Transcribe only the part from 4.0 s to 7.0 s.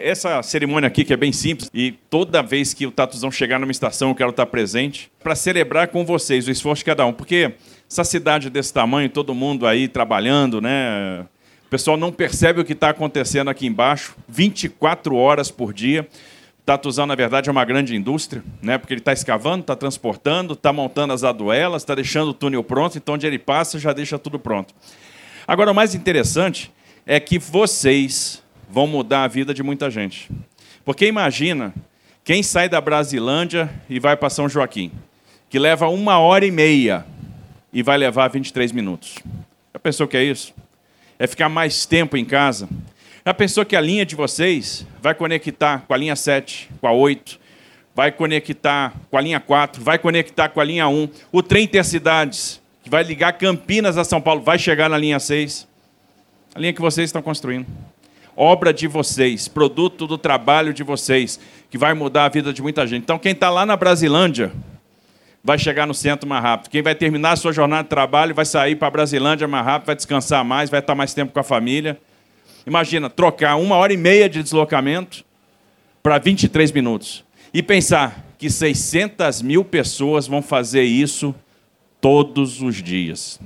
eu quero estar presente, para celebrar com vocês o esforço de